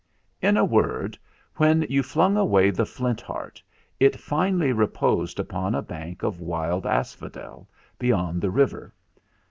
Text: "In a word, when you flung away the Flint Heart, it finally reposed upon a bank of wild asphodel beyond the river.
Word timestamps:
"In 0.41 0.57
a 0.57 0.65
word, 0.65 1.15
when 1.57 1.85
you 1.87 2.01
flung 2.01 2.35
away 2.35 2.71
the 2.71 2.87
Flint 2.87 3.21
Heart, 3.21 3.61
it 3.99 4.19
finally 4.19 4.71
reposed 4.73 5.39
upon 5.39 5.75
a 5.75 5.83
bank 5.83 6.23
of 6.23 6.41
wild 6.41 6.87
asphodel 6.87 7.69
beyond 7.99 8.41
the 8.41 8.49
river. 8.49 8.95